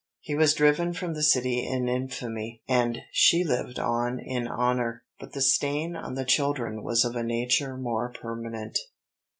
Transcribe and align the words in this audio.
He 0.19 0.33
was 0.33 0.55
driven 0.55 0.93
from 0.93 1.13
the 1.13 1.21
city 1.21 1.59
in 1.63 1.87
infamy, 1.87 2.63
and 2.67 3.03
she 3.11 3.43
lived 3.43 3.77
on 3.77 4.17
in 4.19 4.47
honor; 4.47 5.03
but 5.19 5.33
the 5.33 5.41
stain 5.41 5.95
on 5.95 6.15
the 6.15 6.25
children 6.25 6.81
was 6.81 7.05
of 7.05 7.15
a 7.15 7.21
nature 7.21 7.77
more 7.77 8.11
permanent. 8.11 8.79